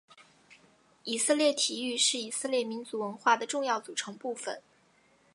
[1.03, 4.63] 以色列体育是以色列民族文化的重要组成部分。